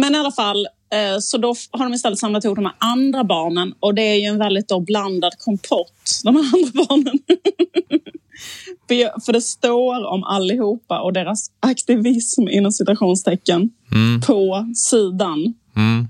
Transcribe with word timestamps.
Men 0.00 0.14
i 0.14 0.18
alla 0.18 0.32
fall, 0.32 0.66
eh, 0.92 1.18
så 1.20 1.38
då 1.38 1.54
har 1.70 1.84
de 1.84 1.94
istället 1.94 2.18
samlat 2.18 2.44
ihop 2.44 2.56
de 2.56 2.64
här 2.64 2.74
andra 2.78 3.24
barnen 3.24 3.74
och 3.80 3.94
det 3.94 4.02
är 4.02 4.14
ju 4.14 4.24
en 4.24 4.38
väldigt 4.38 4.68
då 4.68 4.80
blandad 4.80 5.38
kompott, 5.38 6.20
de 6.24 6.36
här 6.36 6.44
andra 6.54 6.84
barnen. 6.88 7.18
För 9.24 9.32
det 9.32 9.40
står 9.40 10.06
om 10.06 10.24
allihopa 10.24 11.00
och 11.00 11.12
deras 11.12 11.50
aktivism 11.60 12.48
inom 12.48 12.72
citationstecken 12.72 13.70
mm. 13.94 14.20
på 14.20 14.72
sidan. 14.74 15.54
Mm. 15.76 16.08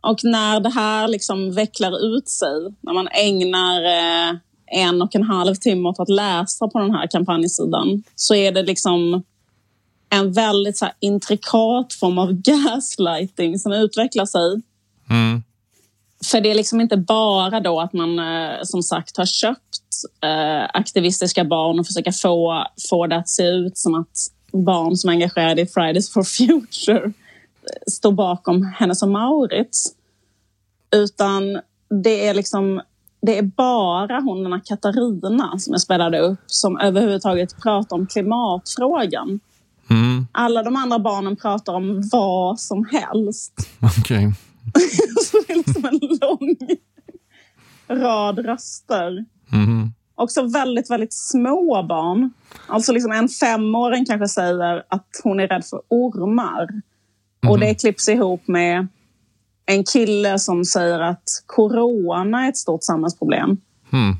Och 0.00 0.18
när 0.22 0.60
det 0.60 0.70
här 0.70 1.08
liksom 1.08 1.52
vecklar 1.52 2.16
ut 2.16 2.28
sig, 2.28 2.74
när 2.80 2.92
man 2.92 3.08
ägnar 3.08 3.84
eh, 3.84 4.36
en 4.72 5.02
och 5.02 5.14
en 5.14 5.22
halv 5.22 5.54
timme 5.54 5.88
åt 5.88 6.00
att 6.00 6.08
läsa 6.08 6.68
på 6.68 6.78
den 6.78 6.90
här 6.90 7.06
kampanjsidan 7.06 8.02
så 8.14 8.34
är 8.34 8.52
det 8.52 8.62
liksom 8.62 9.22
en 10.10 10.32
väldigt 10.32 10.78
så 10.78 10.88
intrikat 11.00 11.92
form 11.92 12.18
av 12.18 12.32
gaslighting 12.42 13.58
som 13.58 13.72
utvecklar 13.72 14.26
sig. 14.26 14.62
Mm. 15.10 15.42
För 16.24 16.40
det 16.40 16.50
är 16.50 16.54
liksom 16.54 16.80
inte 16.80 16.96
bara 16.96 17.60
då 17.60 17.80
att 17.80 17.92
man 17.92 18.18
eh, 18.18 18.58
som 18.62 18.82
sagt 18.82 19.16
har 19.16 19.26
köpt 19.26 19.86
eh, 20.24 20.70
aktivistiska 20.74 21.44
barn 21.44 21.78
och 21.78 21.86
försöka 21.86 22.12
få, 22.12 22.66
få 22.90 23.06
det 23.06 23.16
att 23.16 23.28
se 23.28 23.42
ut 23.42 23.78
som 23.78 23.94
att 23.94 24.18
barn 24.52 24.96
som 24.96 25.10
är 25.10 25.14
engagerade 25.14 25.62
i 25.62 25.66
Fridays 25.66 26.12
for 26.12 26.22
Future 26.22 27.04
eh, 27.04 27.12
står 27.86 28.12
bakom 28.12 28.62
Hennes 28.78 29.02
och 29.02 29.08
Maurits. 29.08 29.94
Utan 30.90 31.60
det 32.02 32.26
är 32.26 32.34
liksom 32.34 32.80
det 33.22 33.38
är 33.38 33.42
bara 33.42 34.20
hon, 34.20 34.42
den 34.42 34.52
här 34.52 34.62
Katarina, 34.64 35.58
som 35.58 35.72
jag 35.72 35.80
spelade 35.80 36.18
upp 36.18 36.40
som 36.46 36.78
överhuvudtaget 36.78 37.62
pratar 37.62 37.96
om 37.96 38.06
klimatfrågan. 38.06 39.40
Mm. 39.90 40.26
Alla 40.32 40.62
de 40.62 40.76
andra 40.76 40.98
barnen 40.98 41.36
pratar 41.36 41.72
om 41.72 42.08
vad 42.12 42.60
som 42.60 42.84
helst. 42.84 43.52
Okej. 43.80 44.00
Okay. 44.00 44.32
så 45.24 45.36
det 45.46 45.52
är 45.52 45.56
liksom 45.56 45.84
en 45.84 46.00
lång 46.20 46.56
rad 47.88 48.38
röster. 48.38 49.24
Mm. 49.52 49.92
Också 50.14 50.42
väldigt, 50.42 50.90
väldigt 50.90 51.14
små 51.14 51.82
barn. 51.88 52.30
Alltså 52.66 52.92
liksom 52.92 53.12
en 53.12 53.28
femåring 53.28 54.06
kanske 54.06 54.28
säger 54.28 54.82
att 54.88 55.20
hon 55.24 55.40
är 55.40 55.48
rädd 55.48 55.64
för 55.64 55.80
ormar. 55.88 56.62
Mm. 56.62 57.52
Och 57.52 57.58
det 57.58 57.74
klipps 57.74 58.08
ihop 58.08 58.48
med 58.48 58.88
en 59.66 59.84
kille 59.84 60.38
som 60.38 60.64
säger 60.64 61.00
att 61.00 61.24
corona 61.46 62.44
är 62.44 62.48
ett 62.48 62.56
stort 62.56 62.84
samhällsproblem. 62.84 63.56
Mm. 63.92 64.16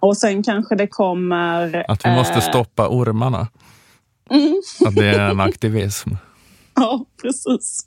Och 0.00 0.16
sen 0.16 0.42
kanske 0.42 0.74
det 0.74 0.86
kommer... 0.86 1.84
Att 1.90 2.06
vi 2.06 2.10
måste 2.10 2.34
eh, 2.34 2.40
stoppa 2.40 2.88
ormarna. 2.88 3.48
Mm. 4.32 4.62
Att 4.84 4.94
det 4.94 5.06
är 5.06 5.30
en 5.30 5.40
aktivism. 5.40 6.10
ja, 6.74 7.04
precis. 7.22 7.86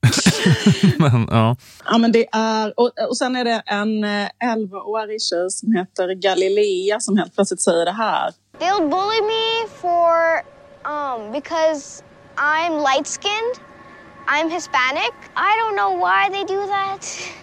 men, 0.98 1.28
ja. 1.30 1.56
ja, 1.84 1.98
men 1.98 2.12
det 2.12 2.28
är... 2.32 2.80
Och, 2.80 2.92
och 3.08 3.16
sen 3.16 3.36
är 3.36 3.44
det 3.44 3.62
en 3.66 4.04
11-årig 4.04 5.14
eh, 5.14 5.18
tjej 5.18 5.50
som 5.50 5.72
heter 5.72 6.14
Galilea 6.14 7.00
som 7.00 7.16
helt 7.16 7.34
plötsligt 7.34 7.60
säger 7.60 7.84
det 7.84 7.92
här. 7.92 8.32
They'll 8.58 8.88
bully 8.88 9.22
me 9.22 9.68
for... 9.80 10.42
Um, 10.84 11.32
because 11.32 12.02
I'm 12.36 12.82
light-skinned. 12.82 13.60
I'm 14.26 14.48
Hispanic. 14.50 15.14
I 15.36 15.56
don't 15.60 15.76
know 15.76 15.92
why 15.98 16.28
they 16.30 16.44
do 16.44 16.66
that. 16.66 17.39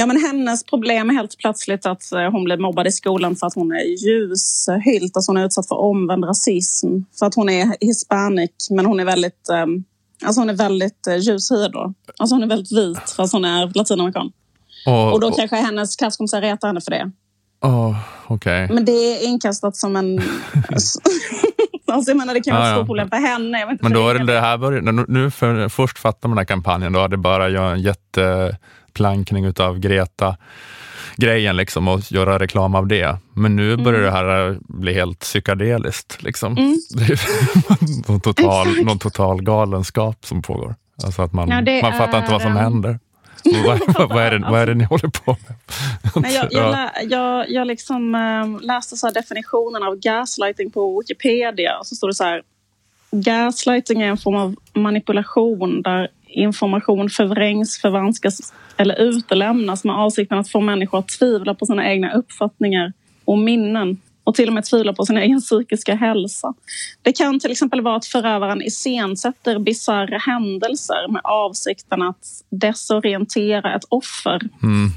Ja, 0.00 0.06
men 0.06 0.20
hennes 0.20 0.64
problem 0.64 1.10
är 1.10 1.14
helt 1.14 1.38
plötsligt 1.38 1.86
att 1.86 2.12
eh, 2.12 2.30
hon 2.30 2.44
blir 2.44 2.56
mobbad 2.56 2.86
i 2.86 2.92
skolan 2.92 3.36
för 3.36 3.46
att 3.46 3.54
hon 3.54 3.72
är 3.72 4.06
ljushylt. 4.06 5.16
Alltså 5.16 5.30
hon 5.30 5.36
är 5.36 5.44
utsatt 5.44 5.68
för 5.68 5.78
omvänd 5.78 6.24
rasism. 6.24 6.86
För 7.18 7.26
att 7.26 7.34
hon 7.34 7.48
är 7.48 7.76
hispanic, 7.80 8.50
men 8.70 8.86
hon 8.86 9.00
är 9.00 9.04
väldigt, 9.04 9.48
um, 9.50 9.84
alltså 10.24 10.40
hon 10.40 10.50
är 10.50 10.54
väldigt 10.54 11.06
uh, 11.08 11.16
ljushyad. 11.16 11.94
Alltså 12.18 12.34
hon 12.34 12.42
är 12.42 12.46
väldigt 12.46 12.72
vit 12.72 13.10
fast 13.16 13.32
hon 13.32 13.44
är 13.44 13.72
latinamerikan. 13.74 14.32
Och, 14.86 15.12
och 15.12 15.20
då 15.20 15.30
kanske 15.30 15.56
hennes 15.56 15.96
klasskompisar 15.96 16.40
retar 16.40 16.68
henne 16.68 16.80
för 16.80 16.90
det. 16.90 17.10
Oh, 17.62 17.96
okay. 18.28 18.68
Men 18.68 18.84
det 18.84 18.92
är 18.92 19.24
inkastat 19.24 19.76
som 19.76 19.96
en... 19.96 20.20
Alltså, 21.92 22.10
jag 22.10 22.16
menar, 22.18 22.34
det 22.34 22.40
kan 22.40 22.56
vara 22.56 22.68
ett 22.68 22.74
stort 22.74 22.86
problem 22.86 23.08
för 23.08 23.16
henne. 23.16 23.78
Men 23.80 23.92
då 23.92 24.08
är 24.08 24.14
det, 24.14 24.24
det 24.24 24.40
här 24.40 24.58
började, 24.58 24.92
nu 25.08 25.30
för, 25.30 25.68
först 25.68 25.98
fattade 25.98 26.28
man 26.28 26.36
den 26.36 26.38
här 26.38 26.44
kampanjen, 26.44 26.92
då 26.92 27.00
hade 27.00 27.16
bara 27.16 27.48
göra 27.48 27.70
en 27.72 27.82
jätteplankning 28.90 29.44
utav 29.44 29.78
Greta 29.78 30.36
grejen 31.16 31.56
liksom 31.56 31.88
och 31.88 32.12
göra 32.12 32.38
reklam 32.38 32.74
av 32.74 32.86
det. 32.86 33.18
Men 33.34 33.56
nu 33.56 33.76
börjar 33.76 34.00
mm. 34.00 34.12
det 34.12 34.18
här 34.18 34.58
bli 34.60 34.94
helt 34.94 35.18
psykedeliskt. 35.18 36.22
Liksom. 36.22 36.56
Mm. 36.56 36.76
Någon, 38.08 38.20
total, 38.20 38.84
någon 38.84 38.98
total 38.98 39.42
galenskap 39.42 40.26
som 40.26 40.42
pågår. 40.42 40.74
Alltså 41.04 41.22
att 41.22 41.32
man, 41.32 41.48
ja, 41.48 41.82
man 41.82 41.92
fattar 41.92 42.14
är, 42.14 42.18
inte 42.18 42.32
vad 42.32 42.42
som 42.42 42.56
händer. 42.56 42.98
vad, 43.66 44.08
vad, 44.08 44.22
är 44.22 44.30
det, 44.30 44.50
vad 44.50 44.60
är 44.60 44.66
det 44.66 44.74
ni 44.74 44.84
håller 44.84 45.08
på 45.08 45.36
med? 45.46 45.56
Nej, 46.22 46.34
jag, 46.34 46.52
jag, 46.52 46.88
jag, 47.10 47.50
jag 47.50 47.66
liksom, 47.66 48.14
äh, 48.14 48.66
läste 48.66 48.96
så 48.96 49.10
definitionen 49.10 49.82
av 49.82 49.96
gaslighting 49.96 50.70
på 50.70 51.00
Wikipedia. 51.00 51.78
Och 51.78 51.86
så 51.86 51.94
står 51.94 52.08
det 52.08 52.14
så 52.14 52.24
här. 52.24 52.42
Gaslighting 53.12 54.02
är 54.02 54.08
en 54.08 54.18
form 54.18 54.34
av 54.34 54.54
manipulation 54.74 55.82
där 55.82 56.08
information 56.32 57.10
förvrängs, 57.10 57.80
förvanskas 57.80 58.52
eller 58.76 59.00
utelämnas 59.00 59.84
med 59.84 59.96
avsikten 59.96 60.38
att 60.38 60.48
få 60.48 60.60
människor 60.60 60.98
att 60.98 61.08
tvivla 61.08 61.54
på 61.54 61.66
sina 61.66 61.90
egna 61.90 62.12
uppfattningar 62.12 62.92
och 63.24 63.38
minnen 63.38 64.00
och 64.24 64.34
till 64.34 64.48
och 64.48 64.54
med 64.54 64.64
tvivla 64.64 64.92
på 64.92 65.06
sin 65.06 65.18
egen 65.18 65.40
psykiska 65.40 65.94
hälsa. 65.94 66.54
Det 67.02 67.12
kan 67.12 67.40
till 67.40 67.50
exempel 67.50 67.80
vara 67.80 67.96
att 67.96 68.06
förövaren 68.06 68.62
iscensätter 68.62 69.58
bisarra 69.58 70.18
händelser 70.18 71.12
med 71.12 71.20
avsikten 71.24 72.02
att 72.02 72.26
desorientera 72.50 73.76
ett 73.76 73.84
offer. 73.88 74.40
Mm. 74.62 74.88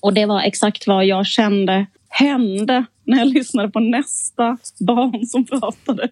Och 0.00 0.14
det 0.14 0.26
var 0.26 0.40
exakt 0.40 0.86
vad 0.86 1.06
jag 1.06 1.26
kände 1.26 1.86
hände 2.08 2.84
när 3.04 3.18
jag 3.18 3.28
lyssnade 3.28 3.68
på 3.68 3.80
nästa 3.80 4.58
barn 4.80 5.26
som 5.26 5.44
pratade. 5.44 6.08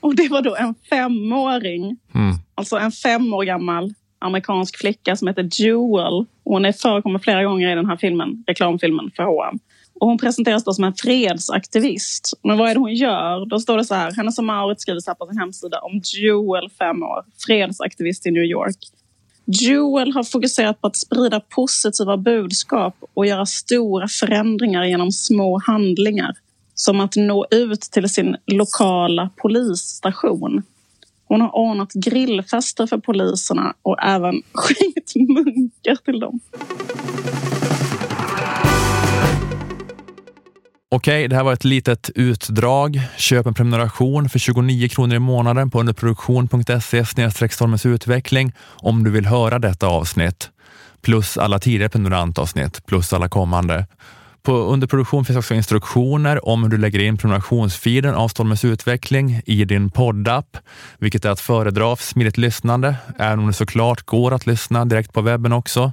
Och 0.00 0.16
det 0.16 0.28
var 0.28 0.42
då 0.42 0.56
en 0.56 0.74
femåring, 0.90 1.98
mm 2.14 2.34
alltså 2.62 2.76
en 2.76 2.92
fem 2.92 3.34
år 3.34 3.44
gammal 3.44 3.94
amerikansk 4.18 4.78
flicka 4.78 5.16
som 5.16 5.28
heter 5.28 5.48
Jewel. 5.52 6.26
Hon 6.44 6.64
är 6.64 6.72
förekommer 6.72 7.18
flera 7.18 7.44
gånger 7.44 7.72
i 7.72 7.74
den 7.74 7.86
här 7.86 7.96
filmen, 7.96 8.44
reklamfilmen 8.46 9.10
för 9.16 9.22
H&M. 9.22 9.58
Och 9.94 10.08
hon 10.08 10.18
presenteras 10.18 10.64
då 10.64 10.72
som 10.72 10.84
en 10.84 10.94
fredsaktivist. 10.94 12.32
Men 12.42 12.58
vad 12.58 12.70
är 12.70 12.74
det 12.74 12.80
hon 12.80 12.94
gör? 12.94 13.46
Då 13.46 13.60
står 13.60 13.76
det 13.76 13.84
så 13.84 13.94
här, 13.94 14.12
Hennes 14.12 14.38
och 14.38 14.44
Mauritz 14.44 14.82
skriver 14.82 15.00
så 15.00 15.10
här 15.10 15.14
på 15.14 15.26
sin 15.26 15.38
hemsida 15.38 15.78
om 15.80 16.00
Jewel, 16.04 16.70
fem 16.78 17.02
år, 17.02 17.24
fredsaktivist 17.46 18.26
i 18.26 18.30
New 18.30 18.44
York. 18.44 18.76
Jewel 19.44 20.12
har 20.12 20.24
fokuserat 20.24 20.80
på 20.80 20.86
att 20.86 20.96
sprida 20.96 21.40
positiva 21.40 22.16
budskap 22.16 22.94
och 23.14 23.26
göra 23.26 23.46
stora 23.46 24.08
förändringar 24.08 24.84
genom 24.84 25.12
små 25.12 25.60
handlingar. 25.66 26.34
Som 26.74 27.00
att 27.00 27.16
nå 27.16 27.46
ut 27.50 27.80
till 27.80 28.08
sin 28.08 28.36
lokala 28.46 29.30
polisstation. 29.36 30.62
Hon 31.32 31.40
har 31.40 31.56
ordnat 31.56 31.92
grillfester 31.92 32.86
för 32.86 32.98
poliserna 32.98 33.74
och 33.82 34.02
även 34.02 34.42
skänkt 34.52 35.14
munkar 35.14 35.96
till 36.04 36.20
dem. 36.20 36.40
Okej, 40.90 41.28
det 41.28 41.36
här 41.36 41.44
var 41.44 41.52
ett 41.52 41.64
litet 41.64 42.10
utdrag. 42.14 43.00
Köp 43.16 43.46
en 43.46 43.54
prenumeration 43.54 44.28
för 44.28 44.38
29 44.38 44.88
kronor 44.88 45.16
i 45.16 45.18
månaden 45.18 45.70
på 45.70 45.80
underproduktion.se 45.80 47.04
stormens 47.50 47.86
utveckling 47.86 48.52
om 48.62 49.04
du 49.04 49.10
vill 49.10 49.26
höra 49.26 49.58
detta 49.58 49.86
avsnitt. 49.86 50.50
Plus 51.02 51.38
alla 51.38 51.58
tidigare 51.58 51.88
prenumerantavsnitt, 51.88 52.86
plus 52.86 53.12
alla 53.12 53.28
kommande. 53.28 53.86
På 54.42 54.52
underproduktion 54.52 55.24
finns 55.24 55.38
också 55.38 55.54
instruktioner 55.54 56.48
om 56.48 56.62
hur 56.62 56.70
du 56.70 56.78
lägger 56.78 56.98
in 56.98 57.18
prenumerationsfeeden 57.18 58.14
av 58.14 58.28
Stormens 58.28 58.64
utveckling 58.64 59.42
i 59.46 59.64
din 59.64 59.90
poddapp, 59.90 60.56
vilket 60.98 61.24
är 61.24 61.30
att 61.30 61.40
föredra 61.40 61.96
för 61.96 62.04
smidigt 62.04 62.38
lyssnande, 62.38 62.96
även 63.18 63.38
om 63.38 63.46
det 63.46 63.52
såklart 63.52 64.06
går 64.06 64.34
att 64.34 64.46
lyssna 64.46 64.84
direkt 64.84 65.12
på 65.12 65.20
webben 65.20 65.52
också. 65.52 65.92